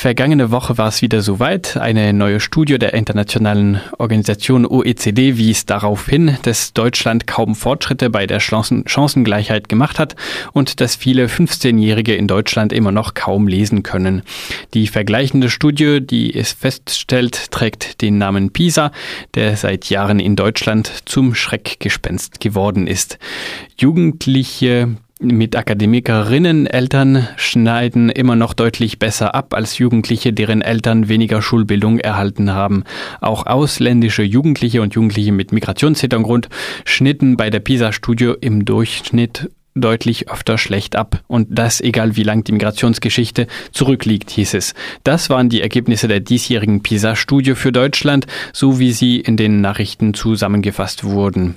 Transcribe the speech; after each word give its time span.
Vergangene 0.00 0.52
Woche 0.52 0.78
war 0.78 0.86
es 0.86 1.02
wieder 1.02 1.22
soweit. 1.22 1.76
Eine 1.76 2.12
neue 2.12 2.38
Studie 2.38 2.78
der 2.78 2.94
internationalen 2.94 3.80
Organisation 3.98 4.64
OECD 4.64 5.36
wies 5.38 5.66
darauf 5.66 6.06
hin, 6.06 6.38
dass 6.42 6.72
Deutschland 6.72 7.26
kaum 7.26 7.56
Fortschritte 7.56 8.08
bei 8.08 8.28
der 8.28 8.38
Chancengleichheit 8.38 9.68
gemacht 9.68 9.98
hat 9.98 10.14
und 10.52 10.80
dass 10.80 10.94
viele 10.94 11.26
15-Jährige 11.26 12.14
in 12.14 12.28
Deutschland 12.28 12.72
immer 12.72 12.92
noch 12.92 13.14
kaum 13.14 13.48
lesen 13.48 13.82
können. 13.82 14.22
Die 14.72 14.86
vergleichende 14.86 15.50
Studie, 15.50 16.00
die 16.00 16.32
es 16.32 16.52
feststellt, 16.52 17.50
trägt 17.50 18.00
den 18.00 18.18
Namen 18.18 18.52
PISA, 18.52 18.92
der 19.34 19.56
seit 19.56 19.90
Jahren 19.90 20.20
in 20.20 20.36
Deutschland 20.36 20.92
zum 21.06 21.34
Schreckgespenst 21.34 22.38
geworden 22.38 22.86
ist. 22.86 23.18
Jugendliche 23.76 24.96
mit 25.20 25.56
Akademikerinnen 25.56 26.66
Eltern 26.66 27.26
schneiden 27.36 28.08
immer 28.08 28.36
noch 28.36 28.54
deutlich 28.54 28.98
besser 28.98 29.34
ab 29.34 29.54
als 29.54 29.78
Jugendliche, 29.78 30.32
deren 30.32 30.62
Eltern 30.62 31.08
weniger 31.08 31.42
Schulbildung 31.42 31.98
erhalten 31.98 32.52
haben. 32.52 32.84
Auch 33.20 33.46
ausländische 33.46 34.22
Jugendliche 34.22 34.80
und 34.80 34.94
Jugendliche 34.94 35.32
mit 35.32 35.52
Migrationshintergrund 35.52 36.48
schnitten 36.84 37.36
bei 37.36 37.50
der 37.50 37.60
PISA-Studie 37.60 38.34
im 38.40 38.64
Durchschnitt 38.64 39.50
deutlich 39.74 40.30
öfter 40.30 40.58
schlecht 40.58 40.96
ab. 40.96 41.22
Und 41.26 41.48
das 41.50 41.80
egal 41.80 42.16
wie 42.16 42.22
lang 42.22 42.44
die 42.44 42.52
Migrationsgeschichte 42.52 43.46
zurückliegt, 43.72 44.30
hieß 44.30 44.54
es. 44.54 44.74
Das 45.04 45.30
waren 45.30 45.48
die 45.48 45.62
Ergebnisse 45.62 46.08
der 46.08 46.20
diesjährigen 46.20 46.82
PISA-Studie 46.82 47.54
für 47.54 47.72
Deutschland, 47.72 48.26
so 48.52 48.78
wie 48.78 48.92
sie 48.92 49.20
in 49.20 49.36
den 49.36 49.60
Nachrichten 49.60 50.14
zusammengefasst 50.14 51.04
wurden. 51.04 51.56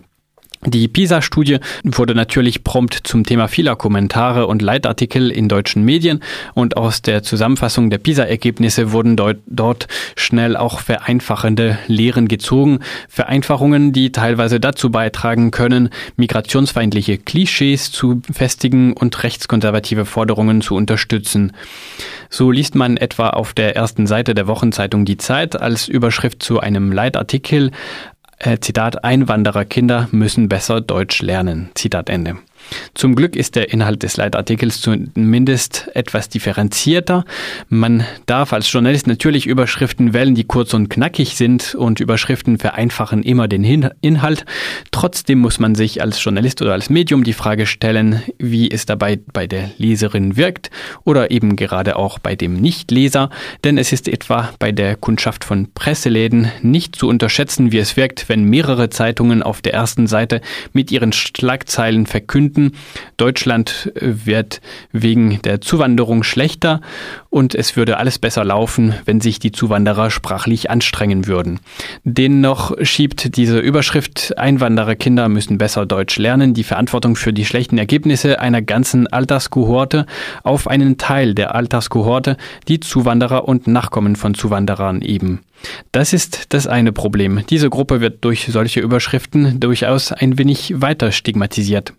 Die 0.65 0.87
PISA-Studie 0.87 1.57
wurde 1.83 2.13
natürlich 2.13 2.63
prompt 2.63 2.99
zum 3.03 3.23
Thema 3.23 3.47
vieler 3.47 3.75
Kommentare 3.75 4.45
und 4.45 4.61
Leitartikel 4.61 5.31
in 5.31 5.47
deutschen 5.49 5.83
Medien 5.83 6.21
und 6.53 6.77
aus 6.77 7.01
der 7.01 7.23
Zusammenfassung 7.23 7.89
der 7.89 7.97
PISA-Ergebnisse 7.97 8.91
wurden 8.91 9.17
dort 9.47 9.87
schnell 10.15 10.55
auch 10.55 10.79
vereinfachende 10.79 11.79
Lehren 11.87 12.27
gezogen. 12.27 12.79
Vereinfachungen, 13.09 13.91
die 13.91 14.11
teilweise 14.11 14.59
dazu 14.59 14.91
beitragen 14.91 15.49
können, 15.49 15.89
migrationsfeindliche 16.15 17.17
Klischees 17.17 17.91
zu 17.91 18.21
festigen 18.31 18.93
und 18.93 19.23
rechtskonservative 19.23 20.05
Forderungen 20.05 20.61
zu 20.61 20.75
unterstützen. 20.75 21.53
So 22.29 22.51
liest 22.51 22.75
man 22.75 22.97
etwa 22.97 23.31
auf 23.31 23.53
der 23.53 23.75
ersten 23.75 24.05
Seite 24.05 24.35
der 24.35 24.45
Wochenzeitung 24.45 25.05
Die 25.05 25.17
Zeit 25.17 25.59
als 25.59 25.87
Überschrift 25.87 26.43
zu 26.43 26.59
einem 26.59 26.91
Leitartikel 26.91 27.71
äh, 28.41 28.59
Zitat, 28.59 29.03
Einwandererkinder 29.03 30.07
müssen 30.11 30.49
besser 30.49 30.81
Deutsch 30.81 31.21
lernen. 31.21 31.69
Zitat 31.75 32.09
Ende. 32.09 32.37
Zum 32.93 33.15
Glück 33.15 33.35
ist 33.35 33.55
der 33.55 33.71
Inhalt 33.71 34.03
des 34.03 34.17
Leitartikels 34.17 34.81
zumindest 34.81 35.89
etwas 35.93 36.29
differenzierter. 36.29 37.25
Man 37.69 38.05
darf 38.25 38.53
als 38.53 38.71
Journalist 38.71 39.07
natürlich 39.07 39.47
Überschriften 39.47 40.13
wählen, 40.13 40.35
die 40.35 40.43
kurz 40.43 40.73
und 40.73 40.89
knackig 40.89 41.35
sind 41.35 41.75
und 41.75 41.99
Überschriften 41.99 42.57
vereinfachen 42.57 43.23
immer 43.23 43.47
den 43.47 43.63
Inhalt. 44.01 44.45
Trotzdem 44.91 45.39
muss 45.39 45.59
man 45.59 45.75
sich 45.75 46.01
als 46.01 46.23
Journalist 46.23 46.61
oder 46.61 46.73
als 46.73 46.89
Medium 46.89 47.23
die 47.23 47.33
Frage 47.33 47.65
stellen, 47.65 48.21
wie 48.37 48.69
es 48.69 48.85
dabei 48.85 49.19
bei 49.33 49.47
der 49.47 49.71
Leserin 49.77 50.37
wirkt 50.37 50.69
oder 51.03 51.31
eben 51.31 51.55
gerade 51.55 51.95
auch 51.95 52.19
bei 52.19 52.35
dem 52.35 52.53
Nichtleser, 52.55 53.29
denn 53.63 53.77
es 53.77 53.91
ist 53.91 54.07
etwa 54.07 54.53
bei 54.59 54.71
der 54.71 54.95
Kundschaft 54.95 55.43
von 55.43 55.71
Presseläden 55.73 56.51
nicht 56.61 56.95
zu 56.95 57.07
unterschätzen, 57.07 57.71
wie 57.71 57.79
es 57.79 57.97
wirkt, 57.97 58.29
wenn 58.29 58.43
mehrere 58.43 58.89
Zeitungen 58.89 59.43
auf 59.43 59.61
der 59.61 59.73
ersten 59.73 60.07
Seite 60.07 60.41
mit 60.73 60.91
ihren 60.91 61.13
Schlagzeilen 61.13 62.05
verkünden, 62.05 62.50
Minuten. 62.51 62.77
Deutschland 63.17 63.91
wird 63.95 64.61
wegen 64.91 65.41
der 65.43 65.61
Zuwanderung 65.61 66.23
schlechter 66.23 66.81
und 67.29 67.55
es 67.55 67.75
würde 67.75 67.97
alles 67.97 68.19
besser 68.19 68.43
laufen, 68.43 68.93
wenn 69.05 69.21
sich 69.21 69.39
die 69.39 69.51
Zuwanderer 69.51 70.09
sprachlich 70.09 70.69
anstrengen 70.69 71.27
würden. 71.27 71.59
Dennoch 72.03 72.73
schiebt 72.81 73.37
diese 73.37 73.59
Überschrift 73.59 74.37
Einwandererkinder 74.37 75.29
müssen 75.29 75.57
besser 75.57 75.85
Deutsch 75.85 76.17
lernen 76.17 76.53
die 76.53 76.63
Verantwortung 76.63 77.15
für 77.15 77.33
die 77.33 77.45
schlechten 77.45 77.77
Ergebnisse 77.77 78.39
einer 78.39 78.61
ganzen 78.61 79.07
Alterskohorte 79.07 80.05
auf 80.43 80.67
einen 80.67 80.97
Teil 80.97 81.35
der 81.35 81.55
Alterskohorte, 81.55 82.37
die 82.67 82.79
Zuwanderer 82.79 83.47
und 83.47 83.67
Nachkommen 83.67 84.15
von 84.15 84.33
Zuwanderern 84.33 85.01
eben. 85.01 85.41
Das 85.91 86.11
ist 86.11 86.53
das 86.53 86.65
eine 86.65 86.91
Problem. 86.91 87.43
Diese 87.49 87.69
Gruppe 87.69 88.01
wird 88.01 88.25
durch 88.25 88.47
solche 88.47 88.79
Überschriften 88.79 89.59
durchaus 89.59 90.11
ein 90.11 90.39
wenig 90.39 90.81
weiter 90.81 91.11
stigmatisiert. 91.11 91.93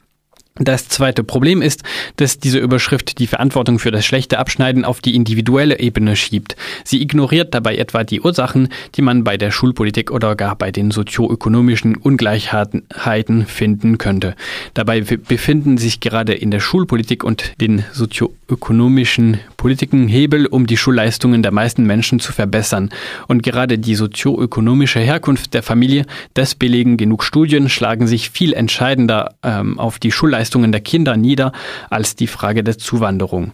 Das 0.57 0.87
zweite 0.87 1.25
Problem 1.25 1.63
ist, 1.63 1.83
dass 2.17 2.39
diese 2.39 2.59
Überschrift 2.59 3.19
die 3.19 3.27
Verantwortung 3.27 3.79
für 3.79 3.91
das 3.91 4.05
schlechte 4.05 4.39
Abschneiden 4.39 4.85
auf 4.85 5.01
die 5.01 5.15
individuelle 5.15 5.79
Ebene 5.79 6.15
schiebt. 6.15 6.57
Sie 6.85 7.01
ignoriert 7.01 7.55
dabei 7.55 7.77
etwa 7.77 8.05
die 8.05 8.21
Ursachen, 8.21 8.69
die 8.95 9.01
man 9.01 9.25
bei 9.25 9.39
der 9.39 9.51
Schulpolitik 9.51 10.11
oder 10.11 10.37
gar 10.37 10.55
bei 10.55 10.71
den 10.71 10.91
sozioökonomischen 10.91 11.97
Ungleichheiten 11.97 13.47
finden 13.47 13.97
könnte. 13.97 14.35
Dabei 14.75 15.01
befinden 15.01 15.79
sich 15.79 16.01
gerade 16.01 16.35
in 16.35 16.51
der 16.51 16.61
Schulpolitik 16.61 17.25
und 17.25 17.55
den 17.59 17.85
sozioökonomischen 17.93 19.41
Politiken 19.63 20.09
Hebel, 20.09 20.47
um 20.47 20.67
die 20.67 20.77
Schulleistungen 20.77 21.43
der 21.43 21.53
meisten 21.53 21.87
Menschen 21.87 22.19
zu 22.19 22.33
verbessern. 22.33 22.91
Und 23.29 23.43
gerade 23.43 23.79
die 23.79 23.95
sozioökonomische 23.95 24.99
Herkunft 24.99 25.55
der 25.55 25.63
Familie, 25.63 26.05
das 26.35 26.57
belegen 26.57 26.97
genug 26.97 27.23
Studien, 27.23 27.69
schlagen 27.69 28.09
sich 28.09 28.31
viel 28.31 28.55
entscheidender 28.55 29.37
ähm, 29.45 29.79
auf 29.79 30.01
die 30.01 30.13
Schulleistungen 30.13 30.43
Leistungen 30.43 30.73
der 30.73 30.81
Kinder 30.81 31.17
nieder 31.17 31.53
als 31.89 32.17
die 32.17 32.27
Frage 32.27 32.65
der 32.65 32.77
Zuwanderung. 32.77 33.53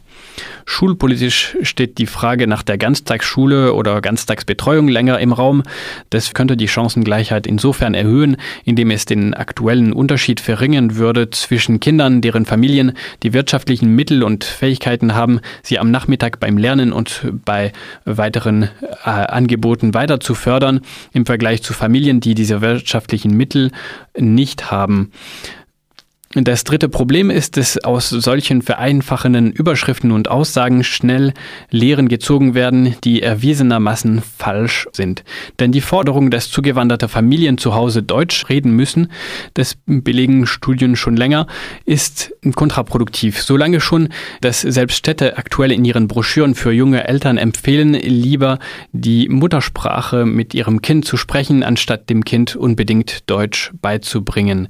Schulpolitisch 0.65 1.57
steht 1.63 1.99
die 1.99 2.07
Frage 2.07 2.47
nach 2.47 2.63
der 2.63 2.79
Ganztagsschule 2.79 3.75
oder 3.75 4.01
Ganztagsbetreuung 4.01 4.89
länger 4.89 5.19
im 5.19 5.33
Raum. 5.33 5.63
Das 6.11 6.35
könnte 6.35 6.57
die 6.57 6.69
Chancengleichheit 6.69 7.47
insofern 7.47 7.95
erhöhen, 7.95 8.37
indem 8.65 8.91
es 8.91 9.05
den 9.05 9.35
aktuellen 9.35 9.93
Unterschied 9.93 10.41
verringern 10.41 10.97
würde 10.97 11.31
zwischen 11.31 11.79
Kindern, 11.79 12.21
deren 12.21 12.47
Familien 12.47 12.93
die 13.23 13.33
wirtschaftlichen 13.33 13.95
Mittel 13.95 14.23
und 14.23 14.45
Fähigkeiten 14.45 15.15
haben, 15.15 15.41
sie 15.63 15.79
am 15.79 15.91
Nachmittag 15.99 16.39
beim 16.39 16.59
Lernen 16.59 16.93
und 16.93 17.27
bei 17.45 17.73
weiteren 18.05 18.63
äh, 18.63 19.11
Angeboten 19.11 19.95
weiter 19.95 20.21
zu 20.21 20.37
fördern, 20.37 20.81
im 21.13 21.27
Vergleich 21.27 21.61
zu 21.65 21.73
Familien, 21.73 22.21
die 22.21 22.37
diese 22.37 22.61
wirtschaftlichen 22.61 23.37
Mittel 23.37 23.73
nicht 24.17 24.71
haben. 24.71 25.11
Das 26.45 26.63
dritte 26.63 26.89
Problem 26.89 27.31
ist, 27.31 27.57
dass 27.57 27.79
aus 27.79 28.11
solchen 28.11 28.63
vereinfachenden 28.63 29.51
Überschriften 29.51 30.13
und 30.13 30.29
Aussagen 30.29 30.85
schnell 30.85 31.33
Lehren 31.71 32.09
gezogen 32.09 32.55
werden, 32.55 32.95
die 33.03 33.23
erwiesenermaßen 33.23 34.23
falsch 34.37 34.87
sind. 34.93 35.25
Denn 35.59 35.73
die 35.73 35.81
Forderung, 35.81 36.31
dass 36.31 36.51
zugewanderte 36.51 37.09
Familien 37.09 37.59
zu 37.59 37.75
Hause 37.75 38.03
Deutsch 38.03 38.49
reden 38.49 38.73
müssen, 38.73 39.11
das 39.55 39.77
belegen 39.87 40.47
Studien 40.47 40.97
schon 40.97 41.17
länger, 41.17 41.47
ist 41.85 42.33
kontraproduktiv. 42.55 43.43
Solange 43.43 43.81
schon, 43.81 44.09
dass 44.41 44.61
selbst 44.61 44.97
Städte 44.97 45.39
aktuell 45.39 45.73
in 45.73 45.85
ihren 45.85 46.09
Broschüren 46.09 46.55
für 46.55 46.73
junge 46.73 47.09
Eltern 47.09 47.39
empfehlen, 47.39 47.95
lieber 47.95 48.59
die 48.93 49.29
Muttersprache 49.29 50.25
mit 50.27 50.55
ihrem 50.55 50.83
Kind 50.83 51.05
zu 51.05 51.17
sprechen, 51.17 51.63
anstatt 51.63 52.11
dem 52.11 52.25
Kind 52.25 52.55
unbedingt 52.55 53.29
Deutsch 53.31 53.73
beizubringen. 53.81 54.69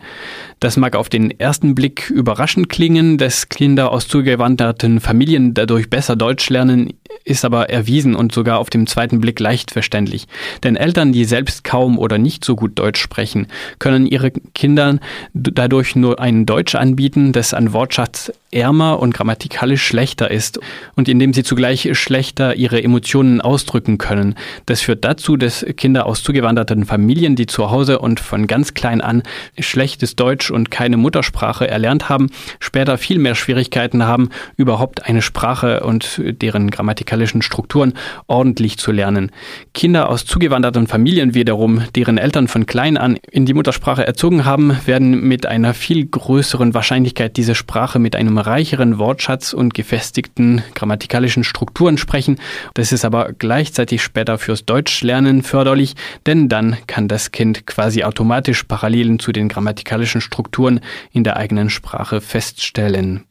Das 0.60 0.76
mag 0.76 0.96
auf 0.96 1.08
den 1.08 1.30
ersten 1.38 1.57
Blick 1.74 2.10
überraschend 2.10 2.69
klingen, 2.69 3.19
dass 3.19 3.48
Kinder 3.48 3.92
aus 3.92 4.08
zugewanderten 4.08 5.00
Familien 5.00 5.54
dadurch 5.54 5.91
besser 5.91 6.16
Deutsch 6.16 6.48
lernen, 6.50 6.94
ist 7.24 7.44
aber 7.44 7.69
erwiesen 7.69 8.14
und 8.14 8.32
sogar 8.32 8.58
auf 8.58 8.70
dem 8.70 8.86
zweiten 8.86 9.20
Blick 9.20 9.41
leicht 9.41 9.70
verständlich. 9.70 10.26
Denn 10.62 10.76
Eltern, 10.76 11.12
die 11.12 11.24
selbst 11.24 11.64
kaum 11.64 11.98
oder 11.98 12.19
nicht 12.19 12.44
so 12.44 12.56
gut 12.56 12.78
Deutsch 12.78 13.00
sprechen, 13.00 13.48
können 13.78 14.06
ihre 14.06 14.30
Kindern 14.30 15.00
dadurch 15.34 15.96
nur 15.96 16.20
ein 16.20 16.46
Deutsch 16.46 16.74
anbieten, 16.74 17.32
das 17.32 17.54
an 17.54 17.72
Wortschatz 17.72 18.32
ärmer 18.50 19.00
und 19.00 19.14
grammatikalisch 19.14 19.84
schlechter 19.84 20.31
ist 20.31 20.59
und 20.97 21.09
indem 21.09 21.32
sie 21.32 21.42
zugleich 21.42 21.88
schlechter 21.98 22.56
ihre 22.56 22.82
Emotionen 22.82 23.41
ausdrücken 23.41 23.98
können. 23.98 24.34
Das 24.67 24.81
führt 24.81 25.05
dazu, 25.05 25.37
dass 25.37 25.64
Kinder 25.76 26.06
aus 26.06 26.22
zugewanderten 26.22 26.84
Familien, 26.87 27.37
die 27.37 27.46
zu 27.46 27.70
Hause 27.70 27.99
und 27.99 28.20
von 28.20 28.46
ganz 28.46 28.75
klein 28.75 29.00
an 29.00 29.22
schlechtes 29.58 30.17
Deutsch 30.17 30.50
und 30.50 30.70
keine 30.70 30.96
Muttersprache 30.96 31.69
erlernt 31.69 32.08
haben, 32.08 32.31
später 32.61 32.99
viel 32.99 33.19
mehr 33.19 33.34
Schwierigkeiten 33.34 34.05
haben, 34.05 34.31
überhaupt 34.56 35.05
eine 35.05 35.22
Sprache 35.22 35.81
und 35.81 36.20
deren 36.43 36.70
grammatikalischen 36.70 37.43
Strukturen 37.43 37.93
ordentlich 38.26 38.78
zu 38.78 38.93
lernen. 38.93 39.31
Kinder 39.75 40.08
aus 40.08 40.25
zugewanderten 40.25 40.87
Familien 40.87 41.34
wiederum, 41.34 41.82
deren 41.94 42.19
Eltern 42.19 42.49
von 42.49 42.67
klein 42.67 42.96
an 42.96 43.19
in 43.31 43.46
die 43.46 43.55
Muttersprache 43.55 44.06
erzogen 44.06 44.44
haben, 44.44 44.76
werden 44.87 45.20
mit 45.20 45.46
einer 45.46 45.75
viel 45.75 46.06
größeren 46.06 46.75
Wahrscheinlichkeit 46.75 47.37
diese 47.37 47.55
Sprache 47.55 47.99
mit 47.99 48.17
einem 48.38 48.46
reicheren 48.46 48.99
Wortschatz 48.99 49.52
und 49.52 49.75
gefestigten 49.75 50.62
grammatikalischen 50.75 51.44
Strukturen 51.44 51.99
sprechen. 51.99 52.38
Das 52.75 52.93
ist 52.93 53.05
aber 53.05 53.32
gleichzeitig 53.32 54.02
später 54.02 54.38
fürs 54.38 54.64
Deutschlernen 54.64 55.43
förderlich, 55.43 55.94
denn 56.26 56.49
dann 56.49 56.76
kann 56.87 57.08
das 57.08 57.32
Kind 57.32 57.67
quasi 57.67 58.05
automatisch 58.05 58.62
Parallelen 58.64 59.19
zu 59.19 59.32
den 59.32 59.49
grammatikalischen 59.49 60.20
Strukturen 60.20 60.81
in 61.12 61.25
der 61.25 61.37
eigenen 61.37 61.70
Sprache 61.70 62.20
feststellen. 62.20 63.25